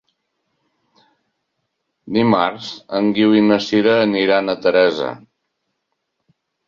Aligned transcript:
Dimarts 2.17 2.69
en 3.01 3.11
Guiu 3.19 3.37
i 3.43 3.47
na 3.51 3.59
Sira 3.67 3.95
aniran 4.09 4.51
a 4.51 4.57
Teresa. 4.67 5.15